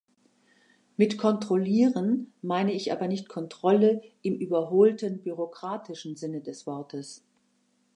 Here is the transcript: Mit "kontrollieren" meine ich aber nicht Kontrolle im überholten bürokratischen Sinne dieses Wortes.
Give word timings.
Mit 0.97 1.19
"kontrollieren" 1.19 2.33
meine 2.41 2.73
ich 2.73 2.91
aber 2.91 3.07
nicht 3.07 3.29
Kontrolle 3.29 4.01
im 4.23 4.33
überholten 4.33 5.21
bürokratischen 5.21 6.15
Sinne 6.15 6.41
dieses 6.41 6.65
Wortes. 6.65 7.23